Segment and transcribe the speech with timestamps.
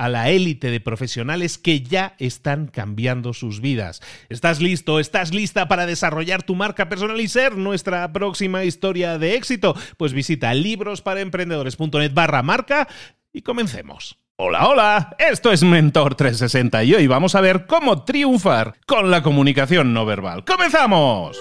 [0.00, 4.00] a la élite de profesionales que ya están cambiando sus vidas.
[4.30, 4.98] ¿Estás listo?
[4.98, 9.76] ¿Estás lista para desarrollar tu marca personal y ser nuestra próxima historia de éxito?
[9.98, 12.88] Pues visita librosparaemprendedores.net barra marca
[13.30, 14.16] y comencemos.
[14.36, 19.22] Hola, hola, esto es Mentor 360 y hoy vamos a ver cómo triunfar con la
[19.22, 20.46] comunicación no verbal.
[20.46, 21.38] ¡Comenzamos!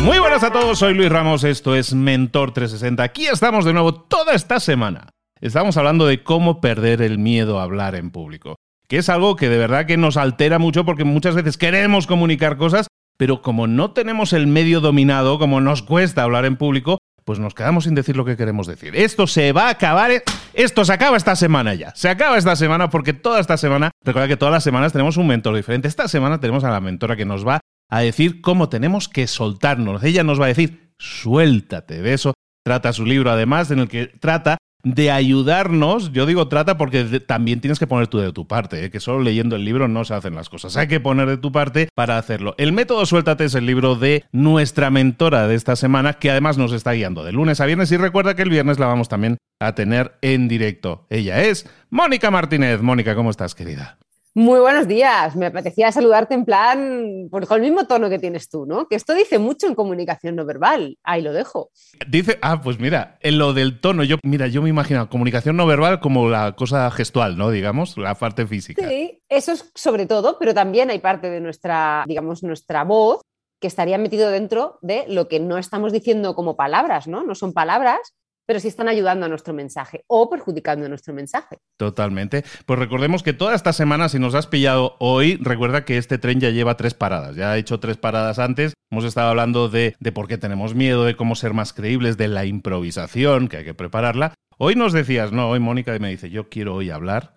[0.00, 3.02] Muy buenas a todos, soy Luis Ramos, esto es Mentor 360.
[3.02, 7.64] Aquí estamos de nuevo toda esta semana Estamos hablando de cómo perder el miedo a
[7.64, 8.56] hablar en público,
[8.88, 12.56] que es algo que de verdad que nos altera mucho porque muchas veces queremos comunicar
[12.56, 12.86] cosas,
[13.16, 17.54] pero como no tenemos el medio dominado, como nos cuesta hablar en público, pues nos
[17.54, 18.94] quedamos sin decir lo que queremos decir.
[18.94, 20.10] Esto se va a acabar,
[20.52, 21.94] esto se acaba esta semana ya.
[21.94, 25.26] Se acaba esta semana porque toda esta semana, recuerda que todas las semanas tenemos un
[25.26, 25.88] mentor diferente.
[25.88, 30.04] Esta semana tenemos a la mentora que nos va a decir cómo tenemos que soltarnos.
[30.04, 32.02] Ella nos va a decir, suéltate.
[32.02, 36.12] De eso trata su libro, además, en el que trata de ayudarnos.
[36.12, 38.90] Yo digo trata porque también tienes que poner tú de tu parte, ¿eh?
[38.90, 40.76] que solo leyendo el libro no se hacen las cosas.
[40.76, 42.54] Hay que poner de tu parte para hacerlo.
[42.58, 46.72] El método Suéltate es el libro de nuestra mentora de esta semana, que además nos
[46.72, 47.90] está guiando de lunes a viernes.
[47.90, 51.06] Y recuerda que el viernes la vamos también a tener en directo.
[51.10, 52.82] Ella es Mónica Martínez.
[52.82, 53.98] Mónica, ¿cómo estás, querida?
[54.36, 55.36] Muy buenos días.
[55.36, 58.88] Me apetecía saludarte en plan, por el mismo tono que tienes tú, ¿no?
[58.88, 60.98] Que esto dice mucho en comunicación no verbal.
[61.04, 61.70] Ahí lo dejo.
[62.08, 65.66] Dice, ah, pues mira, en lo del tono, yo, mira, yo me imagino comunicación no
[65.66, 67.50] verbal como la cosa gestual, ¿no?
[67.50, 68.88] Digamos, la parte física.
[68.88, 73.20] Sí, eso es sobre todo, pero también hay parte de nuestra, digamos, nuestra voz
[73.60, 77.22] que estaría metido dentro de lo que no estamos diciendo como palabras, ¿no?
[77.22, 78.00] No son palabras,
[78.46, 81.58] pero sí están ayudando a nuestro mensaje o perjudicando a nuestro mensaje.
[81.76, 82.44] Totalmente.
[82.66, 86.40] Pues recordemos que toda esta semana, si nos has pillado hoy, recuerda que este tren
[86.40, 87.36] ya lleva tres paradas.
[87.36, 88.74] Ya ha hecho tres paradas antes.
[88.90, 92.28] Hemos estado hablando de, de por qué tenemos miedo, de cómo ser más creíbles, de
[92.28, 94.34] la improvisación, que hay que prepararla.
[94.58, 97.34] Hoy nos decías, no, hoy Mónica me dice, yo quiero hoy hablar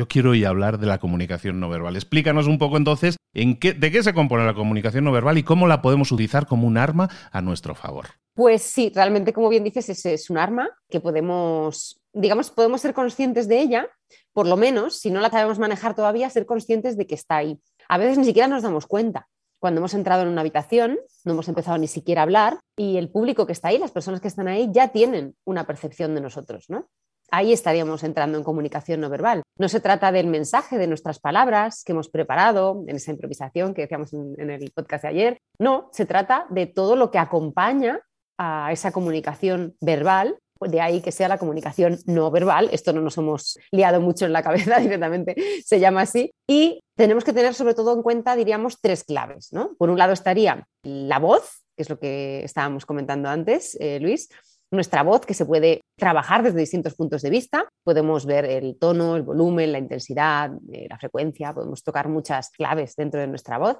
[0.00, 1.94] yo quiero hoy hablar de la comunicación no verbal.
[1.94, 5.82] Explícanos un poco entonces de qué se compone la comunicación no verbal y cómo la
[5.82, 8.06] podemos utilizar como un arma a nuestro favor.
[8.32, 12.94] Pues sí, realmente, como bien dices, es, es un arma que podemos, digamos, podemos ser
[12.94, 13.90] conscientes de ella,
[14.32, 17.60] por lo menos, si no la sabemos manejar todavía, ser conscientes de que está ahí.
[17.86, 19.28] A veces ni siquiera nos damos cuenta.
[19.58, 23.10] Cuando hemos entrado en una habitación, no hemos empezado ni siquiera a hablar y el
[23.10, 26.70] público que está ahí, las personas que están ahí, ya tienen una percepción de nosotros,
[26.70, 26.88] ¿no?
[27.30, 29.42] Ahí estaríamos entrando en comunicación no verbal.
[29.58, 33.82] No se trata del mensaje de nuestras palabras que hemos preparado en esa improvisación que
[33.82, 35.38] decíamos en, el podcast de ayer.
[35.58, 38.00] No, se trata de todo lo que acompaña
[38.38, 42.68] a esa comunicación verbal de ahí que sea la comunicación no verbal.
[42.72, 45.34] Esto no nos hemos liado mucho en la cabeza directamente,
[45.64, 46.32] se llama así.
[46.46, 49.52] Y tenemos que tener sobre todo en cuenta, diríamos, tres claves.
[49.52, 49.74] ¿no?
[49.78, 54.28] Por un lado estaría la voz, que es lo que estábamos comentando antes, eh, Luis
[54.72, 57.68] nuestra voz que se puede trabajar desde distintos puntos de vista.
[57.84, 62.94] Podemos ver el tono, el volumen, la intensidad, eh, la frecuencia, podemos tocar muchas claves
[62.96, 63.78] dentro de nuestra voz.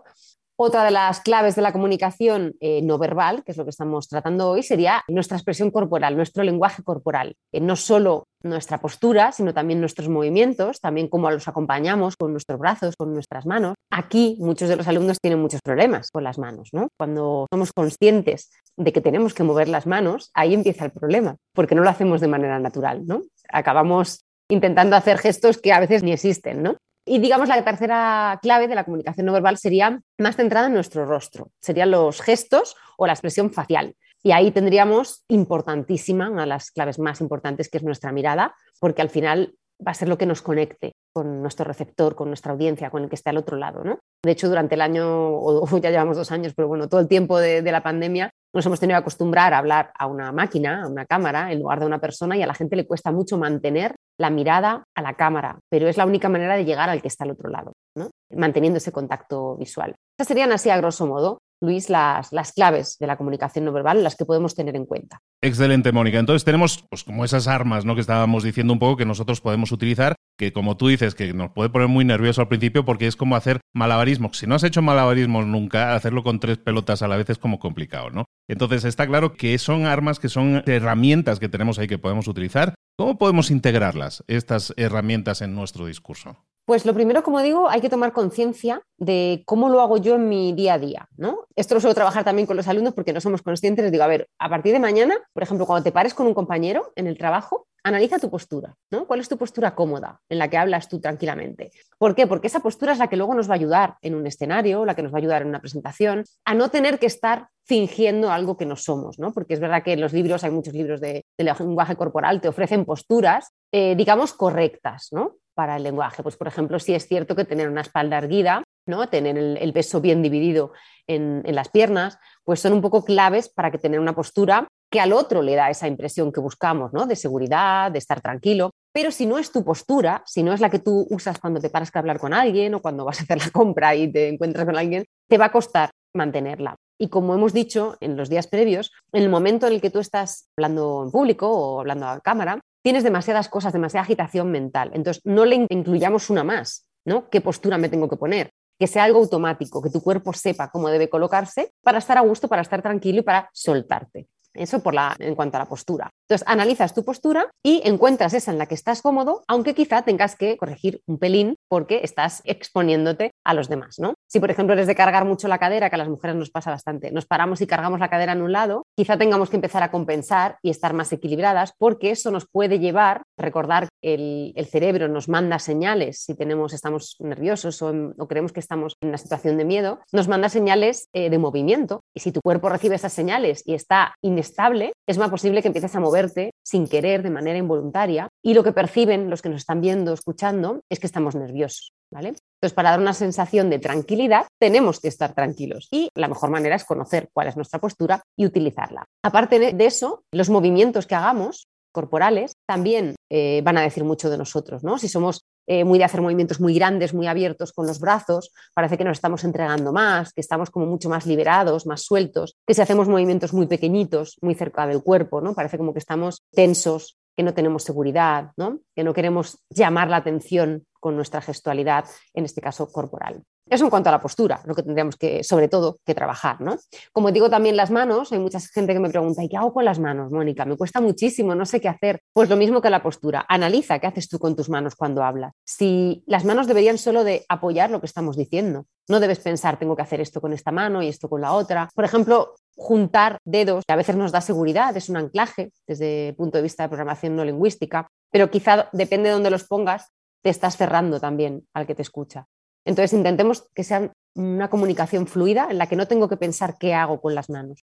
[0.63, 4.09] Otra de las claves de la comunicación eh, no verbal, que es lo que estamos
[4.09, 7.35] tratando hoy, sería nuestra expresión corporal, nuestro lenguaje corporal.
[7.51, 12.95] No solo nuestra postura, sino también nuestros movimientos, también cómo los acompañamos con nuestros brazos,
[12.95, 13.73] con nuestras manos.
[13.91, 16.89] Aquí muchos de los alumnos tienen muchos problemas con las manos, ¿no?
[16.99, 21.75] Cuando somos conscientes de que tenemos que mover las manos, ahí empieza el problema, porque
[21.75, 23.23] no lo hacemos de manera natural, ¿no?
[23.49, 26.77] Acabamos intentando hacer gestos que a veces ni existen, ¿no?
[27.11, 31.07] Y digamos la tercera clave de la comunicación no verbal sería más centrada en nuestro
[31.07, 33.97] rostro, serían los gestos o la expresión facial.
[34.23, 39.03] Y ahí tendríamos importantísima, una de las claves más importantes, que es nuestra mirada, porque
[39.03, 42.91] al final va a ser lo que nos conecte con nuestro receptor, con nuestra audiencia,
[42.91, 43.83] con el que está al otro lado.
[43.83, 43.99] ¿no?
[44.23, 47.41] De hecho, durante el año, o ya llevamos dos años, pero bueno, todo el tiempo
[47.41, 50.89] de, de la pandemia, nos hemos tenido que acostumbrar a hablar a una máquina, a
[50.89, 53.95] una cámara, en lugar de una persona, y a la gente le cuesta mucho mantener
[54.19, 57.25] la mirada a la cámara, pero es la única manera de llegar al que está
[57.25, 58.11] al otro lado, ¿no?
[58.31, 59.95] manteniendo ese contacto visual.
[60.15, 64.03] Estas serían así, a grosso modo, Luis, las, las, claves de la comunicación no verbal,
[64.03, 65.21] las que podemos tener en cuenta.
[65.43, 66.19] Excelente, Mónica.
[66.19, 67.95] Entonces tenemos pues, como esas armas ¿no?
[67.95, 71.53] que estábamos diciendo un poco que nosotros podemos utilizar, que como tú dices, que nos
[71.53, 74.33] puede poner muy nervioso al principio porque es como hacer malabarismo.
[74.33, 77.59] Si no has hecho malabarismos nunca, hacerlo con tres pelotas a la vez es como
[77.59, 78.25] complicado, ¿no?
[78.49, 82.75] Entonces está claro que son armas, que son herramientas que tenemos ahí que podemos utilizar.
[82.97, 86.37] ¿Cómo podemos integrarlas, estas herramientas, en nuestro discurso?
[86.71, 90.29] Pues lo primero, como digo, hay que tomar conciencia de cómo lo hago yo en
[90.29, 91.49] mi día a día, ¿no?
[91.57, 93.83] Esto lo suelo trabajar también con los alumnos porque no somos conscientes.
[93.83, 96.33] Les digo, a ver, a partir de mañana, por ejemplo, cuando te pares con un
[96.33, 99.09] compañero en el trabajo, analiza tu postura, ¿no?
[99.09, 101.73] ¿Cuál es tu postura cómoda en la que hablas tú tranquilamente?
[101.99, 102.29] ¿Por qué?
[102.29, 104.95] Porque esa postura es la que luego nos va a ayudar en un escenario, la
[104.95, 108.57] que nos va a ayudar en una presentación, a no tener que estar fingiendo algo
[108.57, 109.33] que no somos, ¿no?
[109.33, 112.85] Porque es verdad que en los libros, hay muchos libros de, lenguaje corporal, te ofrecen
[112.85, 115.40] posturas, eh, digamos, correctas, ¿no?
[115.55, 116.23] Para el lenguaje.
[116.23, 119.09] Pues, por ejemplo, si es cierto que tener una espalda erguida, ¿no?
[119.09, 120.73] tener el, peso bien dividido
[121.07, 125.13] en, las piernas, pues son un poco claves para que tener una postura que al
[125.13, 127.07] otro le da esa impresión que buscamos, ¿no?
[127.07, 128.71] de seguridad, de estar tranquilo.
[128.93, 131.71] Pero si no es tu postura, si no es la que tú usas cuando te
[131.71, 134.67] paras a hablar con alguien o cuando vas a hacer la compra y te encuentras
[134.67, 136.75] con alguien, te va a costar mantenerla.
[136.99, 140.01] Y como hemos dicho en los días previos, en el momento en el que tú
[140.01, 144.91] estás hablando en público o hablando a cámara, tienes demasiadas cosas, demasiada agitación mental.
[144.95, 147.29] Entonces, no le incluyamos una más, ¿no?
[147.29, 148.53] ¿Qué postura me tengo que poner?
[148.79, 152.49] Que sea algo automático, que tu cuerpo sepa cómo debe colocarse para estar a gusto,
[152.49, 154.29] para estar tranquilo y para soltarte.
[154.55, 156.11] Eso por la, en cuanto a la postura.
[156.29, 160.35] Entonces, analizas tu postura y encuentras esa en la que estás cómodo, aunque quizá tengas
[160.35, 164.15] que corregir un pelín porque estás exponiéndote a los demás, ¿no?
[164.31, 166.71] Si, por ejemplo, eres de cargar mucho la cadera, que a las mujeres nos pasa
[166.71, 169.91] bastante, nos paramos y cargamos la cadera en un lado, quizá tengamos que empezar a
[169.91, 175.29] compensar y estar más equilibradas porque eso nos puede llevar, recordar el, el cerebro nos
[175.29, 177.93] manda señales si tenemos, estamos nerviosos o,
[178.29, 182.21] creemos que estamos en una situación de miedo, nos manda señales eh, de movimiento y
[182.21, 186.01] si tu cuerpo recibe esas señales y está inestable, es más posible que empieces a
[186.01, 190.13] moverte sin querer, de manera involuntaria, y lo que perciben los que nos están viendo,
[190.13, 191.93] escuchando, es que estamos nerviosos.
[192.13, 196.77] Entonces, para dar una sensación de tranquilidad, tenemos que estar tranquilos y la mejor manera
[196.77, 199.05] es conocer cuál es nuestra postura y utilizarla.
[199.23, 204.39] Aparte de eso, los movimientos que hagamos corporales también eh, van a decir mucho de
[204.39, 204.99] nosotros, ¿no?
[204.99, 208.97] Si somos eh, muy de hacer movimientos muy grandes, muy abiertos con los brazos, parece
[208.97, 212.81] que nos estamos entregando más, que estamos como mucho más liberados, más sueltos, que si
[212.81, 215.55] hacemos movimientos muy pequeñitos, muy cerca del cuerpo, ¿no?
[215.55, 218.81] Parece como que estamos tensos, que no tenemos seguridad, ¿no?
[218.95, 222.05] que no queremos llamar la atención con nuestra gestualidad,
[222.35, 223.43] en este caso corporal.
[223.71, 226.61] Eso en cuanto a la postura, lo que tendríamos que, sobre todo, que trabajar.
[226.61, 226.77] ¿no?
[227.13, 229.85] Como digo también las manos, hay mucha gente que me pregunta, ¿y qué hago con
[229.85, 230.65] las manos, Mónica?
[230.65, 232.21] Me cuesta muchísimo, no sé qué hacer.
[232.33, 233.47] Pues lo mismo que la postura.
[233.49, 235.53] Analiza qué haces tú con tus manos cuando hablas.
[235.65, 238.87] Si las manos deberían solo de apoyar lo que estamos diciendo.
[239.09, 241.89] No debes pensar, tengo que hacer esto con esta mano y esto con la otra.
[241.95, 246.35] Por ejemplo, juntar dedos, que a veces nos da seguridad, es un anclaje desde el
[246.35, 250.09] punto de vista de programación no lingüística, pero quizá depende de dónde los pongas,
[250.43, 252.47] te estás cerrando también al que te escucha.
[252.85, 256.95] Entonces intentemos que sea una comunicación fluida en la que no tengo que pensar qué
[256.95, 257.85] hago con las manos.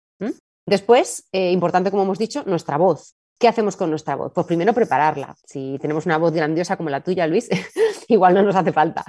[0.66, 3.16] Después, eh, importante como hemos dicho, nuestra voz.
[3.40, 4.34] ¿Qué hacemos con nuestra voz?
[4.34, 5.36] Pues primero prepararla.
[5.46, 7.48] Si tenemos una voz grandiosa como la tuya, Luis,
[8.08, 9.06] igual no nos hace falta.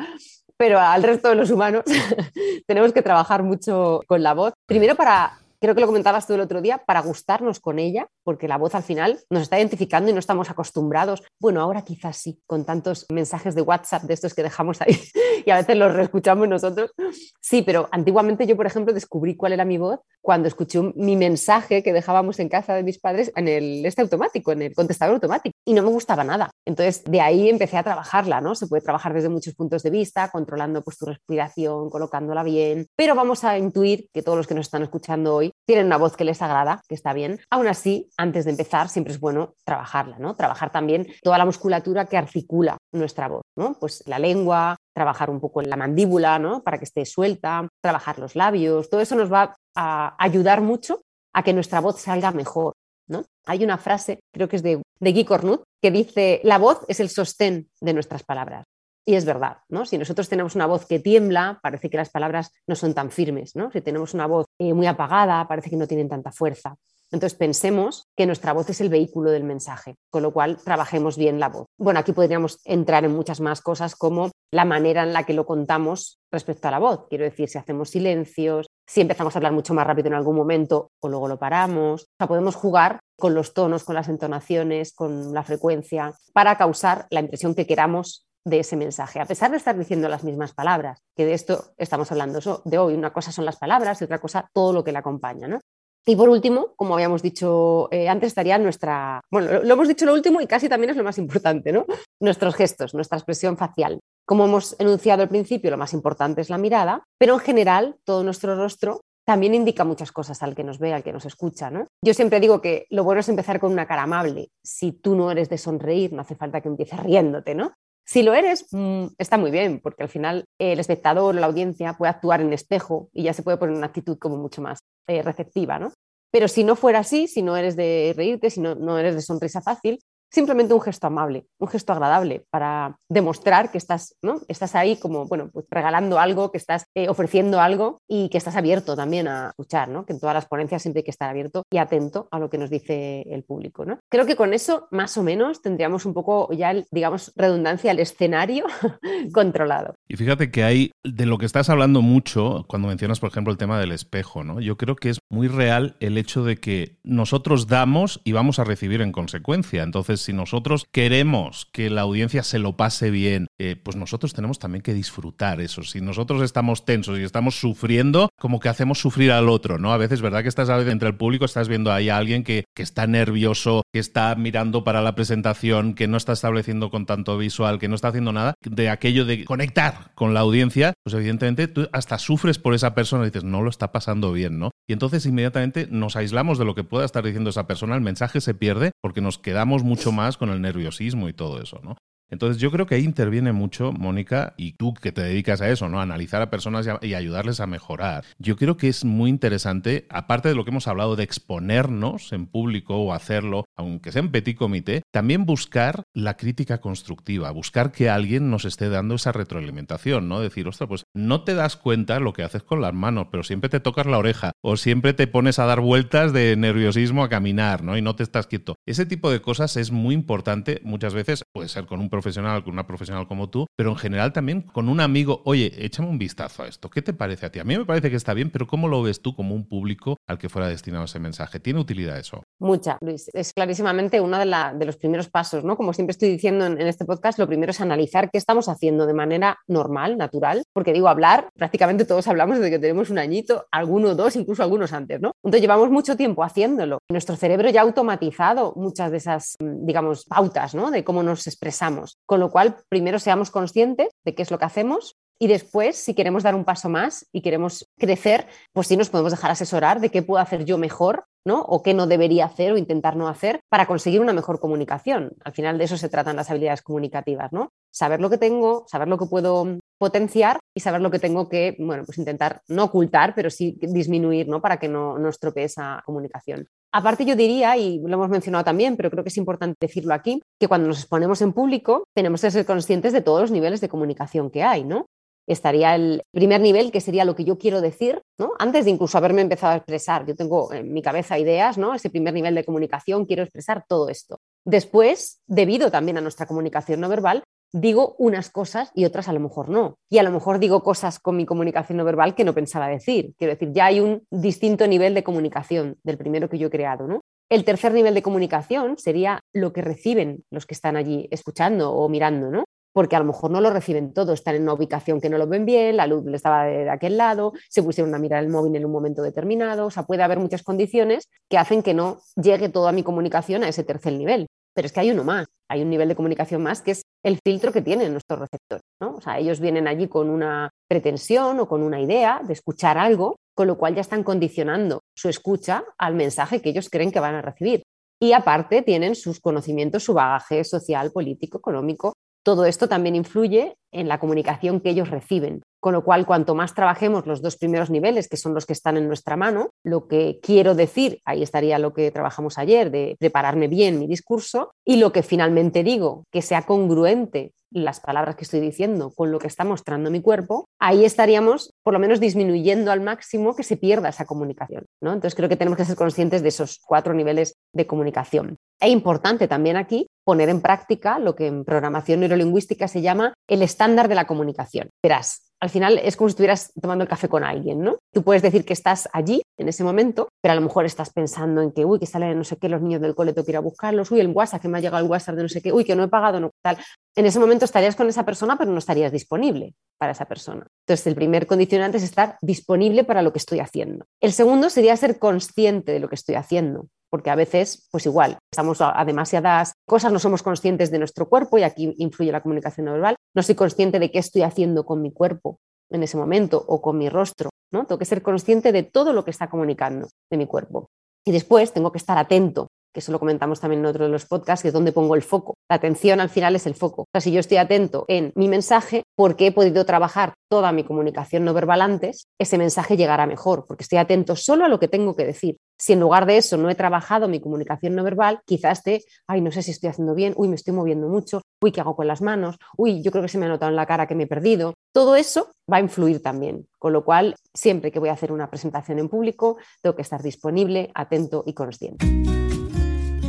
[0.57, 1.85] Pero al resto de los humanos
[2.67, 4.53] tenemos que trabajar mucho con la voz.
[4.67, 8.49] Primero para creo que lo comentabas tú el otro día, para gustarnos con ella, porque
[8.49, 11.23] la voz al final nos está identificando y no estamos acostumbrados.
[11.41, 14.99] Bueno, ahora quizás sí, con tantos mensajes de WhatsApp de estos que dejamos ahí
[15.47, 16.93] y a veces los reescuchamos nosotros.
[17.41, 21.83] Sí, pero antiguamente yo, por ejemplo, descubrí cuál era mi voz cuando escuché mi mensaje
[21.83, 25.55] que dejábamos en casa de mis padres en el este automático, en el contestador automático,
[25.65, 26.51] y no me gustaba nada.
[26.67, 28.55] Entonces, de ahí empecé a trabajarla, ¿no?
[28.55, 33.15] Se puede trabajar desde muchos puntos de vista, controlando pues, tu respiración, colocándola bien, pero
[33.15, 36.25] vamos a intuir que todos los que nos están escuchando hoy tienen una voz que
[36.25, 37.41] les agrada, que está bien.
[37.49, 40.37] Aún así, antes de empezar, siempre es bueno trabajarla, ¿no?
[40.37, 43.79] Trabajar también toda la musculatura que articula nuestra voz, ¿no?
[43.81, 46.63] Pues la lengua, trabajar un poco en la mandíbula, ¿no?
[46.65, 51.43] Para que esté suelta, trabajar los labios, todo eso nos va a ayudar mucho a
[51.43, 52.75] que nuestra voz salga mejor,
[53.07, 53.25] ¿no?
[53.47, 57.01] Hay una frase, creo que es de, de Guy Cornut, que dice, la voz es
[57.01, 58.65] el sostén de nuestras palabras.
[59.07, 59.87] Y es verdad, ¿no?
[59.87, 63.57] Si nosotros tenemos una voz que tiembla, parece que las palabras no son tan firmes,
[63.57, 63.71] ¿no?
[63.71, 66.77] Si tenemos una voz eh, muy apagada, parece que no tienen tanta fuerza.
[67.11, 71.41] Entonces pensemos que nuestra voz es el vehículo del mensaje, con lo cual trabajemos bien
[71.41, 71.67] la voz.
[71.79, 75.47] Bueno, aquí podríamos entrar en muchas más cosas como la manera en la que lo
[75.47, 77.07] contamos respecto a la voz.
[77.09, 80.91] Quiero decir, si hacemos silencios, si empezamos a hablar mucho más rápido en algún momento
[81.01, 82.03] o luego lo paramos.
[82.03, 87.07] O sea, podemos jugar con los tonos, con las entonaciones, con la frecuencia, para causar
[87.11, 91.03] la impresión que queramos de ese mensaje, a pesar de estar diciendo las mismas palabras,
[91.15, 92.95] que de esto estamos hablando de hoy.
[92.95, 95.49] Una cosa son las palabras y otra cosa todo lo que le acompaña.
[95.49, 95.61] ¿no?
[96.09, 100.15] Y por último, como habíamos dicho eh, antes, estaría nuestra, bueno, lo, hemos dicho lo
[100.15, 101.85] último y casi también es lo más importante, ¿no?
[102.21, 104.01] Nuestros gestos, nuestra expresión facial.
[104.27, 108.25] Como hemos enunciado al principio, lo más importante es la mirada, pero en general todo
[108.25, 111.71] nuestro rostro también indica muchas cosas al que nos ve, al que nos escucha.
[111.71, 111.89] ¿no?
[112.03, 114.49] Yo siempre digo que lo bueno es empezar con una cara amable.
[114.65, 117.75] Si tú no eres de sonreír, no hace falta que empieces riéndote, ¿no?
[118.07, 122.09] Si lo eres, mm, está muy bien, porque al final el espectador la audiencia puede
[122.09, 125.79] actuar en espejo y ya se puede poner una actitud como mucho más eh, receptiva,
[125.79, 125.93] ¿no?
[126.31, 129.23] Pero si no fuera así, si no eres de reírte, si no, no eres de
[129.23, 129.99] sonrisa fácil,
[130.31, 134.41] simplemente un gesto amable, un gesto agradable para demostrar que estás, ¿no?
[134.49, 138.57] estás ahí como, bueno, pues regalando algo, que estás eh, ofreciendo algo y que estás
[138.57, 140.05] abierto también a escuchar, ¿no?
[140.05, 142.59] Que en todas las ponencias siempre hay que estar abierto y atento a lo que
[142.59, 143.99] nos dice el público, ¿no?
[144.11, 148.67] Creo que con eso, más o menos, tendríamos un poco ya, digamos, redundancia, el escenario
[149.33, 149.95] controlado.
[150.09, 153.59] Y fíjate que hay, de lo que estás hablando mucho, cuando mencionas, por ejemplo, el
[153.59, 154.61] tema del espejo, ¿no?
[154.61, 158.65] Yo creo que es muy real el hecho de que nosotros damos y vamos a
[158.65, 159.83] recibir en consecuencia.
[159.83, 164.59] Entonces, si nosotros queremos que la audiencia se lo pase bien, eh, pues nosotros tenemos
[164.59, 165.83] también que disfrutar eso.
[165.83, 169.93] Si nosotros estamos tensos y estamos sufriendo, como que hacemos sufrir al otro, ¿no?
[169.93, 170.43] A veces, ¿verdad?
[170.43, 173.99] Que estás entre el público, estás viendo ahí a alguien que, que está nervioso, que
[173.99, 178.09] está mirando para la presentación, que no está estableciendo con tanto visual, que no está
[178.09, 182.75] haciendo nada, de aquello de conectar con la audiencia, pues evidentemente tú hasta sufres por
[182.75, 184.71] esa persona y dices, no lo está pasando bien, ¿no?
[184.87, 188.41] Y entonces inmediatamente nos aislamos de lo que pueda estar diciendo esa persona, el mensaje
[188.41, 191.97] se pierde porque nos quedamos mucho más con el nerviosismo y todo eso, ¿no?
[192.31, 195.89] Entonces yo creo que ahí interviene mucho, Mónica, y tú que te dedicas a eso,
[195.89, 196.01] ¿no?
[196.01, 198.25] Analizar a personas y, ayudarles a mejorar.
[198.39, 202.47] Yo creo que es muy interesante, aparte de lo que hemos hablado de exponernos en
[202.47, 208.11] público o hacerlo, aunque sea en petit comité, también buscar la crítica constructiva, buscar que
[208.11, 210.41] alguien nos esté dando esa retroalimentación, ¿no?
[210.41, 213.71] Decir, ostras, pues no te das cuenta lo que haces con las manos, pero siempre
[213.71, 217.83] te tocas la oreja o siempre te pones a dar vueltas de nerviosismo a caminar,
[217.83, 217.97] ¿no?
[217.97, 218.75] Y no te estás quieto.
[218.87, 222.73] Ese tipo de cosas es muy importante, muchas veces puede ser con un profesional, con
[222.73, 226.65] una profesional como tú, pero en general también con un amigo, oye, échame un vistazo
[226.65, 227.61] a esto, ¿qué te parece a ti?
[227.61, 230.17] A mí me parece que está bien, pero ¿cómo lo ves tú como un público
[230.27, 231.61] al que fuera destinado ese mensaje?
[231.61, 232.43] ¿Tiene utilidad eso?
[232.59, 233.31] Mucha, Luis.
[233.33, 235.77] Es clarísimamente uno de, los primeros pasos, ¿no?
[235.77, 239.13] Como siempre estoy diciendo en, este podcast, lo primero es analizar qué estamos haciendo de
[239.13, 244.15] manera normal, natural, porque digo, hablar, prácticamente todos hablamos desde que tenemos un añito, alguno,
[244.15, 245.33] dos, incluso algunos antes, ¿no?
[245.45, 247.01] Entonces llevamos mucho tiempo haciéndolo.
[247.11, 250.91] Nuestro cerebro ya ha automatizado muchas de esas, digamos, pautas, ¿no?
[250.91, 252.17] De cómo nos expresamos.
[252.25, 256.15] Con lo cual, primero seamos conscientes de qué es lo que hacemos y después, si
[256.15, 260.11] queremos dar un paso más y queremos crecer, pues sí nos podemos dejar asesorar de
[260.11, 261.61] qué puedo hacer yo mejor, ¿no?
[261.63, 265.33] O qué no debería hacer o intentar no hacer para conseguir una mejor comunicación.
[265.45, 267.71] Al final de eso se tratan las habilidades comunicativas, ¿no?
[267.93, 271.77] Saber lo que tengo, saber lo que puedo potenciar y saber lo que tengo que,
[271.79, 274.61] bueno, pues intentar no ocultar, pero sí disminuir, ¿no?
[274.61, 276.67] Para que no, no estropee esa comunicación.
[276.93, 280.43] Aparte yo diría, y lo hemos mencionado también, pero creo que es importante decirlo aquí,
[280.59, 283.89] que cuando nos exponemos en público tenemos que ser conscientes de todos los niveles de
[283.89, 285.07] comunicación que hay, ¿no?
[285.49, 288.53] Estaría el primer nivel, que sería lo que yo quiero decir, ¿no?
[288.59, 291.95] Antes de incluso haberme empezado a expresar, yo tengo en mi cabeza ideas, ¿no?
[291.95, 294.39] Ese primer nivel de comunicación, quiero expresar todo esto.
[294.67, 299.41] Después, debido también a nuestra comunicación no verbal, digo unas cosas y otras a lo
[299.41, 299.97] mejor no.
[300.11, 303.33] Y a lo mejor digo cosas con mi comunicación no verbal que no pensaba decir.
[303.39, 307.07] Quiero decir, ya hay un distinto nivel de comunicación del primero que yo he creado,
[307.07, 307.23] ¿no?
[307.51, 312.07] El tercer nivel de comunicación sería lo que reciben los que están allí escuchando o
[312.11, 312.65] mirando, ¿no?
[312.99, 315.47] Porque a lo mejor no lo reciben todo, están en una ubicación que no lo
[315.47, 318.85] ven bien, la luz estaba de aquel lado, se pusieron a mirar el móvil en
[318.85, 322.91] un momento determinado, o sea, puede haber muchas condiciones que hacen que no llegue toda
[322.91, 324.49] mi comunicación a ese tercer nivel.
[324.75, 327.39] Pero es que hay uno más, hay un nivel de comunicación más que es el
[327.47, 328.83] filtro que tienen nuestros receptores.
[329.01, 333.37] O sea, ellos vienen allí con una pretensión o con una idea de escuchar algo,
[333.55, 337.37] con lo cual ya están condicionando su escucha al mensaje que ellos creen que van
[337.37, 337.85] a recibir.
[338.21, 342.15] Y aparte tienen sus conocimientos, su bagaje social, político, económico.
[342.49, 345.61] Todo esto también influye en la comunicación que ellos reciben.
[345.81, 348.97] Con lo cual, cuanto más trabajemos los dos primeros niveles, que son los que están
[348.97, 353.69] en nuestra mano, lo que quiero decir, ahí estaría lo que trabajamos ayer, de prepararme
[353.69, 358.61] bien mi discurso, y lo que finalmente digo, que sea congruente las palabras que estoy
[358.61, 363.03] diciendo con lo que está mostrando mi cuerpo, ahí estaríamos por lo menos disminuyendo al
[363.03, 364.87] máximo que se pierda esa comunicación.
[365.03, 365.13] ¿no?
[365.13, 368.57] Entonces creo que tenemos que ser conscientes de esos cuatro niveles de comunicación.
[368.81, 373.63] Es importante también aquí poner en práctica lo que en programación neurolingüística se llama el
[373.63, 374.91] estándar de la comunicación.
[375.03, 377.97] Verás, al final es como si estuvieras tomando el café con alguien, ¿no?
[378.13, 381.61] Tú puedes decir que estás allí en ese momento, pero a lo mejor estás pensando
[381.61, 383.57] en que, uy, que salen no sé qué, los niños del cole, tengo que ir
[383.57, 385.73] a buscarlos, uy, el WhatsApp, que me ha llegado el WhatsApp de no sé qué,
[385.73, 386.79] uy, que no he pagado, no tal.
[387.17, 390.67] En ese momento estarías con esa persona, pero no estarías disponible para esa persona.
[390.87, 394.07] Entonces, el primer condicionante es estar disponible para lo que estoy haciendo.
[394.21, 398.39] El segundo sería ser consciente de lo que estoy haciendo porque a veces, pues igual,
[398.53, 402.87] estamos a, demasiadas cosas, no somos conscientes de nuestro cuerpo y aquí influye la comunicación
[402.87, 405.59] no verbal, no soy consciente de qué estoy haciendo con mi cuerpo
[405.91, 409.31] en ese momento o con mi rostro, Tengo que ser consciente de todo lo que
[409.31, 410.89] está comunicando de mi cuerpo.
[411.27, 414.25] Y después tengo que estar atento que eso lo comentamos también en otro de los
[414.25, 415.55] podcasts, que es donde pongo el foco.
[415.69, 417.03] La atención al final es el foco.
[417.03, 420.85] O sea, si yo estoy atento en mi mensaje, porque he podido trabajar toda mi
[420.85, 424.89] comunicación no verbal antes, ese mensaje llegará mejor, porque estoy atento solo a lo que
[424.89, 425.59] tengo que decir.
[425.81, 429.41] Si en lugar de eso no he trabajado mi comunicación no verbal, quizás esté, ay,
[429.41, 432.09] no sé si estoy haciendo bien, uy, me estoy moviendo mucho, uy, ¿qué hago con
[432.09, 432.57] las manos?
[432.77, 434.75] Uy, yo creo que se me ha notado en la cara que me he perdido.
[434.93, 438.51] Todo eso va a influir también, con lo cual, siempre que voy a hacer una
[438.51, 442.07] presentación en público, tengo que estar disponible, atento y consciente.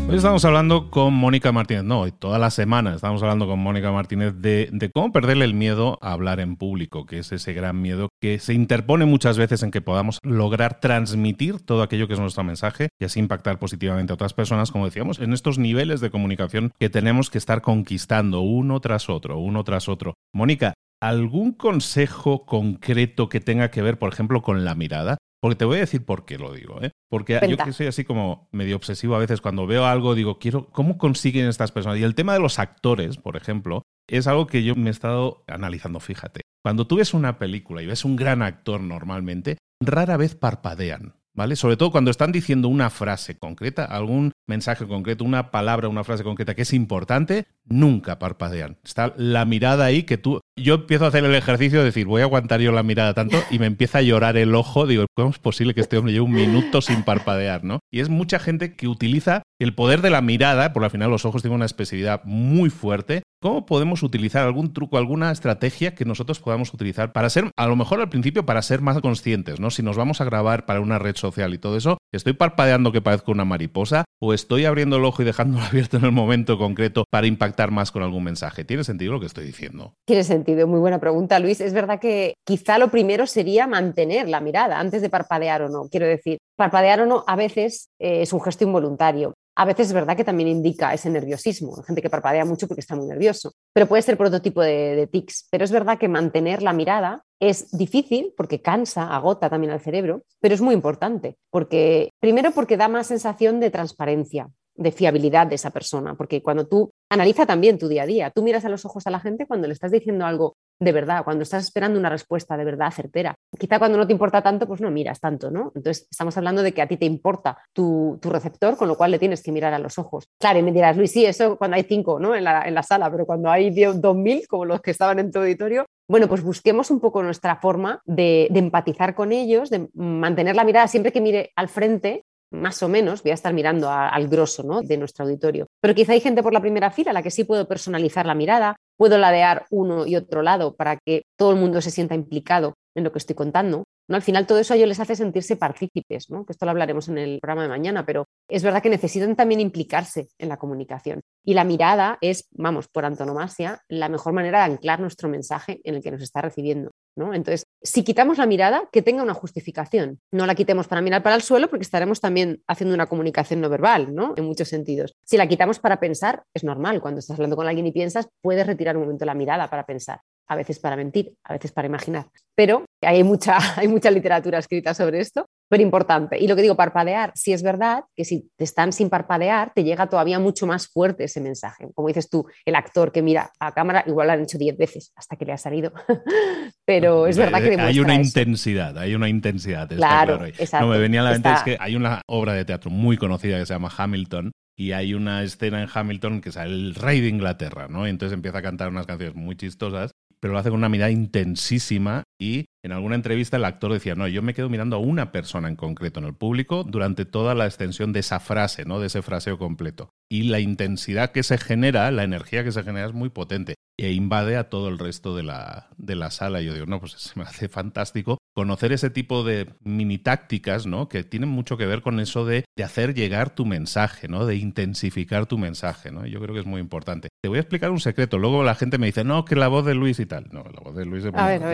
[0.10, 3.92] Hoy estamos hablando con Mónica Martínez, no, hoy toda la semana estamos hablando con Mónica
[3.92, 8.10] Martínez de, cómo perderle el miedo a hablar en público, que es ese gran miedo
[8.20, 12.44] que se interpone muchas veces en que podamos lograr transmitir todo aquello que es nuestro
[12.44, 16.72] mensaje y así impactar positivamente a otras personas, como decíamos, en estos niveles de comunicación
[16.80, 20.16] que tenemos que estar conquistando uno tras otro, uno tras otro.
[20.34, 25.20] Mónica, ¿algún consejo concreto que tenga que ver, por ejemplo, con la mirada?
[25.42, 26.92] Porque te voy a decir por qué lo digo, ¿eh?
[27.10, 30.68] Porque yo que soy así como medio obsesivo a veces, cuando veo algo digo, quiero,
[30.70, 31.98] ¿cómo consiguen estas personas?
[32.00, 35.44] Y el tema de los actores, por ejemplo, es algo que yo me he estado
[35.48, 36.42] analizando, fíjate.
[36.64, 41.19] Cuando tú ves una película y ves un gran actor normalmente, rara vez parpadean.
[41.36, 41.56] ¿Vale?
[41.56, 46.24] Sobre todo cuando están diciendo una frase concreta, algún mensaje concreto, una palabra, una frase
[46.24, 48.78] concreta que es importante, nunca parpadean.
[48.84, 50.42] Está la mirada ahí que tú...
[50.58, 53.38] Yo empiezo a hacer el ejercicio de decir, voy a aguantar yo la mirada tanto
[53.50, 54.88] y me empieza a llorar el ojo.
[54.88, 57.64] Digo, ¿cómo es posible que este hombre lleve un minuto sin parpadear?
[57.64, 57.80] ¿no?
[57.92, 61.26] Y es mucha gente que utiliza el poder de la mirada, por al final los
[61.26, 63.24] ojos tienen una expresividad muy fuerte.
[63.42, 67.78] ¿Cómo podemos utilizar algún truco, alguna estrategia que nosotros podamos utilizar para ser, a lo
[67.78, 69.72] mejor al principio, para ser más conscientes, ¿no?
[69.72, 73.02] Si nos vamos a grabar para una red social y todo eso, ¿estoy parpadeando que
[73.02, 74.04] parezco una mariposa?
[74.20, 77.94] ¿O estoy abriendo el ojo y dejándolo abierto en el momento concreto para impactar más
[77.94, 78.66] con algún mensaje?
[78.66, 79.94] ¿Tiene sentido lo que estoy diciendo?
[80.06, 81.62] Tiene sentido, muy buena pregunta, Luis.
[81.62, 85.88] Es verdad que quizá lo primero sería mantener la mirada antes de parpadear o no.
[85.90, 89.34] Quiero decir, parpadear o no a veces eh, es un gesto involuntario.
[89.60, 92.96] A veces es verdad que también indica ese nerviosismo, gente que parpadea mucho porque está
[92.96, 95.50] muy nervioso, pero puede ser por otro tipo de, de tics.
[95.52, 100.24] Pero es verdad que mantener la mirada es difícil porque cansa, agota también al cerebro,
[100.40, 105.56] pero es muy importante, porque primero porque da más sensación de transparencia, de fiabilidad de
[105.56, 108.86] esa persona, porque cuando tú analiza también tu día a día, tú miras a los
[108.86, 112.10] ojos a la gente cuando le estás diciendo algo de verdad, cuando estás esperando una
[112.10, 113.36] respuesta de verdad certera.
[113.58, 115.74] Quizá cuando no te importa tanto, pues no miras tanto, ¿no?
[115.76, 119.20] Entonces estamos hablando de que a ti te importa tu, receptor, con lo cual le
[119.20, 120.30] tienes que mirar a los ojos.
[120.40, 122.34] Claro, y me dirás, Luis, sí, eso cuando hay cinco, ¿no?
[122.34, 125.32] En la, en la sala, pero cuando hay dos mil, como los que estaban en
[125.32, 129.90] tu auditorio, bueno, pues busquemos un poco nuestra forma de, de, empatizar con ellos, de
[129.94, 133.90] mantener la mirada siempre que mire al frente, más o menos, voy a estar mirando
[133.90, 134.82] al grosso ¿no?
[134.82, 135.68] de nuestro auditorio.
[135.82, 138.36] Pero quizá hay gente por la primera fila a la que sí puedo personalizar la
[138.36, 142.74] mirada, puedo ladear uno y otro lado para que todo el mundo se sienta implicado
[142.96, 143.84] en lo que estoy contando.
[144.08, 144.16] ¿no?
[144.16, 146.46] Al final todo eso a ellos les hace sentirse partícipes, ¿no?
[146.48, 150.30] esto lo hablaremos en el programa de mañana, pero es verdad que necesitan también implicarse
[150.38, 151.22] en la comunicación.
[151.46, 155.96] Y la mirada es, vamos, por antonomasia, la mejor manera de anclar nuestro mensaje en
[155.96, 156.92] el que nos está recibiendo.
[157.16, 157.34] ¿no?
[157.34, 160.20] Entonces, si quitamos la mirada, que tenga una justificación.
[160.32, 163.70] No la quitemos para mirar para el suelo porque estaremos también haciendo una comunicación no
[163.70, 164.34] verbal, ¿no?
[164.38, 165.16] En muchos sentidos.
[165.26, 167.02] Si la quitamos para pensar, es normal.
[167.02, 170.22] Cuando estás hablando con alguien y piensas, puedes retirar un momento la mirada para pensar
[170.50, 172.26] a veces para mentir, a veces para imaginar.
[172.56, 176.40] Pero hay mucha, hay mucha literatura escrita sobre esto, pero importante.
[176.40, 179.84] Y lo que digo, parpadear, si es verdad que si te están sin parpadear, te
[179.84, 181.88] llega todavía mucho más fuerte ese mensaje.
[181.94, 185.14] Como dices tú, el actor que mira a cámara, igual lo han hecho diez veces
[185.16, 185.94] hasta que le ha salido.
[186.86, 189.88] pero es verdad que Hay una intensidad, hay una intensidad.
[189.88, 190.88] Claro, exacto.
[190.88, 193.60] No, me venía a la mente es que hay una obra de teatro muy conocida
[193.60, 197.28] que se llama Hamilton, y hay una escena en Hamilton que es el rey de
[197.28, 198.08] Inglaterra, ¿no?
[198.08, 201.12] Y entonces empieza a cantar unas canciones muy chistosas pero lo hace con una mirada
[201.12, 205.32] intensísima y en alguna entrevista el actor decía, no, yo me quedo mirando a una
[205.32, 209.00] persona en concreto en el público durante toda la extensión de esa frase, ¿no?
[209.00, 210.12] De ese fraseo completo.
[210.30, 214.14] Y la intensidad que se genera, la energía que se genera es muy potente e
[214.14, 216.62] invade a todo el resto de la, de la sala.
[216.62, 220.86] Y yo digo, no, pues se me hace fantástico conocer ese tipo de mini tácticas,
[220.86, 221.10] ¿no?
[221.10, 224.46] Que tienen mucho que ver con eso de, de, hacer llegar tu mensaje, ¿no?
[224.46, 226.26] De intensificar tu mensaje, ¿no?
[226.26, 227.30] Yo creo que es muy importante.
[227.42, 228.38] Te voy a explicar un secreto.
[228.38, 230.48] Luego la gente me dice, no, que la voz de Luis y tal.
[230.52, 231.24] No, la voz de Luis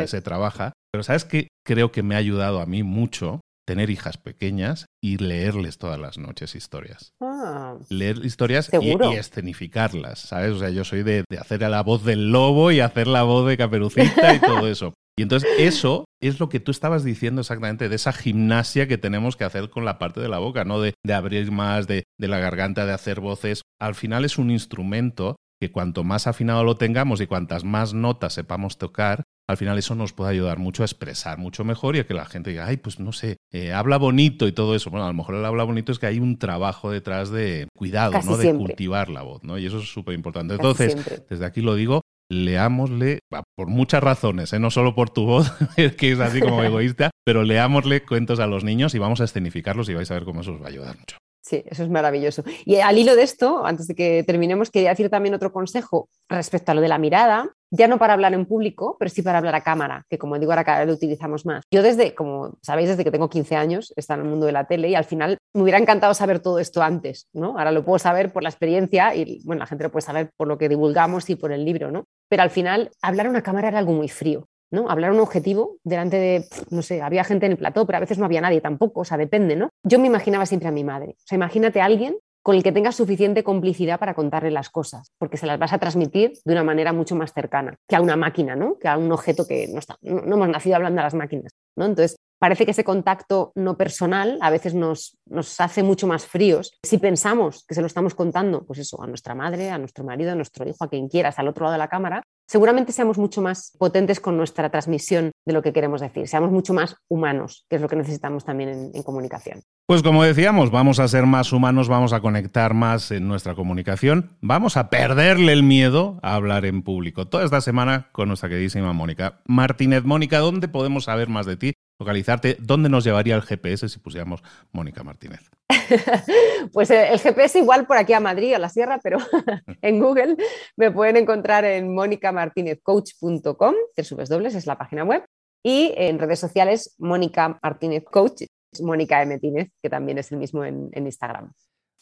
[0.08, 0.74] se trabaja.
[0.96, 1.50] Pero ¿sabes qué?
[1.66, 6.18] Creo que me ha ayudado a mí mucho tener hijas pequeñas y leerles todas las
[6.18, 7.12] noches historias.
[7.22, 10.52] Ah, Leer historias y, escenificarlas, ¿sabes?
[10.52, 13.46] O sea, yo soy de, de, hacer la voz del lobo y hacer la voz
[13.46, 14.94] de Caperucita y todo eso.
[15.20, 19.36] Y entonces eso es lo que tú estabas diciendo exactamente, de esa gimnasia que tenemos
[19.36, 20.80] que hacer con la parte de la boca, ¿no?
[20.80, 23.64] De, de abrir más, de, de la garganta, de hacer voces.
[23.82, 28.34] Al final es un instrumento que cuanto más afinado lo tengamos y cuantas más notas
[28.34, 32.08] sepamos tocar, al final eso nos puede ayudar mucho a expresar mucho mejor y a
[32.08, 34.90] que la gente diga, ay, pues no sé, eh, habla bonito y todo eso.
[34.90, 38.20] Bueno, a lo mejor el habla bonito es que hay un trabajo detrás de cuidado,
[38.24, 38.38] ¿no?
[38.38, 39.58] De cultivar la voz, ¿no?
[39.58, 40.56] Y eso es súper importante.
[40.56, 40.96] Entonces,
[41.30, 43.20] desde aquí lo digo, leámosle,
[43.56, 44.60] por muchas razones, ¿eh?
[44.60, 45.52] no solo por tu voz,
[45.98, 49.90] que es así como egoísta, pero leámosle cuentos a los niños y vamos a escenificarlos
[49.90, 51.18] y vais a ver cómo eso os va a ayudar mucho.
[51.46, 52.44] Sí, eso es maravilloso.
[52.66, 56.72] Y al hilo de esto, antes de que terminemos, quería decir también otro consejo respecto
[56.72, 59.54] a lo de la mirada, ya no para hablar en público, pero sí para hablar
[59.54, 61.64] a cámara, que como digo, ahora cada vez lo utilizamos más.
[61.70, 64.66] Yo desde, como sabéis, desde que tengo 15 años, está en el mundo de la
[64.66, 67.60] tele y al final me hubiera encantado saber todo esto antes, ¿no?
[67.60, 70.48] Ahora lo puedo saber por la experiencia y, bueno, la gente lo puede saber por
[70.48, 72.06] lo que divulgamos y por el libro, ¿no?
[72.28, 74.48] Pero al final, hablar a una cámara era algo muy frío.
[74.76, 74.90] ¿No?
[74.90, 78.20] Hablar un objetivo delante de, no sé, había gente en el plató, pero a veces
[78.20, 79.70] no había nadie tampoco, o sea, depende, ¿no?
[79.84, 81.16] Yo me imaginaba siempre a mi madre.
[81.18, 85.12] O sea, imagínate a alguien con el que tengas suficiente complicidad para contarle las cosas,
[85.18, 88.16] porque se las vas a transmitir de una manera mucho más cercana que a una
[88.16, 88.78] máquina, ¿no?
[88.78, 91.86] Que a un objeto que no, está, no, hemos nacido hablando a las máquinas, ¿no?
[91.86, 96.78] Entonces, parece que ese contacto no personal a veces nos, nos hace mucho más fríos.
[96.84, 100.32] Si pensamos que se lo estamos contando, pues eso, a nuestra madre, a nuestro marido,
[100.32, 103.42] a nuestro hijo, a quien quieras, al otro lado de la cámara, seguramente seamos mucho
[103.42, 107.78] más potentes con nuestra transmisión de lo que queremos decir, seamos mucho más humanos, que
[107.78, 109.62] es lo que necesitamos también en, comunicación.
[109.88, 114.38] Pues como decíamos, vamos a ser más humanos, vamos a conectar más en nuestra comunicación,
[114.42, 117.28] vamos a perderle el miedo a hablar en público.
[117.28, 120.04] Toda esta semana con nuestra queridísima Mónica Martínez.
[120.04, 121.74] Mónica, ¿dónde podemos saber más de ti?
[121.98, 125.50] Localizarte, ¿dónde nos llevaría el GPS si pusiéramos Mónica Martínez?
[126.74, 129.18] pues eh, el GPS igual por aquí a Madrid, a la sierra, pero
[129.82, 130.36] en Google
[130.76, 135.24] me pueden encontrar en monicamartinezcoach.com, tres dobles, es la página web,
[135.64, 138.44] y en redes sociales Mónica Martínez Coach,
[138.82, 139.36] Mónica M.
[139.36, 141.54] Martínez, que también es el mismo en Instagram.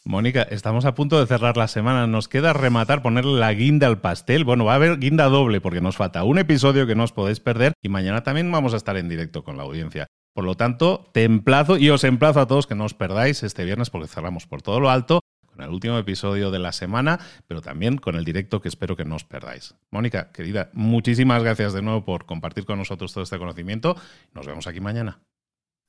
[0.05, 2.07] Mónica, estamos a punto de cerrar la semana.
[2.07, 4.43] Nos queda rematar, ponerle la guinda al pastel.
[4.43, 7.39] Bueno, va a haber guinda doble porque nos falta un episodio que no os podéis
[7.39, 10.07] perder y mañana también vamos a estar en directo con la audiencia.
[10.33, 13.63] Por lo tanto, te emplazo y os emplazo a todos que no os perdáis este
[13.63, 17.61] viernes porque cerramos por todo lo alto con el último episodio de la semana, pero
[17.61, 19.75] también con el directo que espero que no os perdáis.
[19.89, 23.95] Mónica, querida, muchísimas gracias de nuevo por compartir con nosotros todo este conocimiento.
[24.33, 25.21] Nos vemos aquí mañana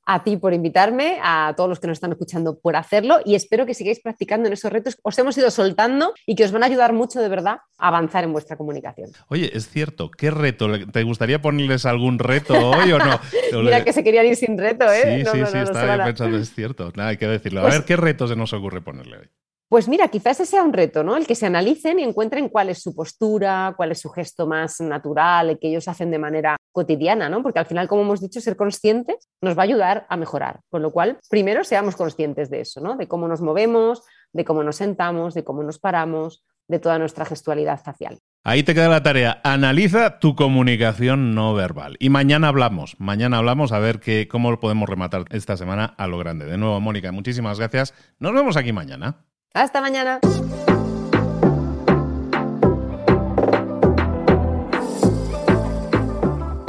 [0.07, 3.67] a ti por invitarme, a todos los que nos están escuchando por hacerlo y espero
[3.67, 4.99] que sigáis practicando en esos retos.
[5.03, 8.25] Os hemos ido soltando y que os van a ayudar mucho de verdad a avanzar
[8.25, 9.11] en vuestra comunicación.
[9.29, 10.69] Oye, es cierto, ¿qué reto?
[10.91, 13.21] ¿Te gustaría ponerles algún reto hoy o no?
[13.63, 15.25] Mira que se querían ir sin reto, ¿eh?
[15.25, 16.93] Sí, sí, sí, estaba pensando, es cierto.
[16.95, 17.61] Nada, hay que decirlo.
[17.61, 19.31] A pues ver, ¿qué reto se nos ocurre ponerle hoy?
[19.69, 21.17] Pues mira, quizás ese sea un reto, ¿no?
[21.17, 24.81] El que se analicen y encuentren cuál es su postura, cuál es su gesto más
[24.81, 27.43] natural, el que ellos hacen de manera cotidiana, ¿no?
[27.43, 30.61] Porque al final, como hemos dicho, ser conscientes nos va a ayudar a mejorar.
[30.69, 32.97] Con lo cual, primero seamos conscientes de eso, ¿no?
[32.97, 37.25] De cómo nos movemos, de cómo nos sentamos, de cómo nos paramos, de toda nuestra
[37.25, 38.19] gestualidad facial.
[38.43, 39.41] Ahí te queda la tarea.
[39.45, 41.97] Analiza tu comunicación no verbal.
[42.01, 42.97] Y mañana hablamos.
[42.99, 46.45] Mañana hablamos a ver qué, cómo lo podemos rematar esta semana a lo grande.
[46.45, 47.95] De nuevo, Mónica, muchísimas gracias.
[48.19, 49.25] Nos vemos aquí mañana.
[49.55, 50.21] Hasta mañana.